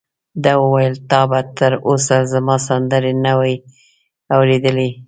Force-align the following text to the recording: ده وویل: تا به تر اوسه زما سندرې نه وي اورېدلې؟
ده 0.43 0.53
وویل: 0.63 0.93
تا 1.09 1.21
به 1.29 1.39
تر 1.57 1.71
اوسه 1.87 2.17
زما 2.33 2.55
سندرې 2.67 3.13
نه 3.25 3.33
وي 3.39 3.55
اورېدلې؟ 4.35 4.89